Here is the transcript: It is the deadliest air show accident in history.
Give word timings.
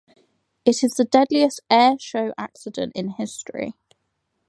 It 0.65 0.83
is 0.83 0.95
the 0.97 1.05
deadliest 1.05 1.61
air 1.69 1.93
show 1.99 2.33
accident 2.35 2.91
in 2.95 3.09
history. 3.09 3.75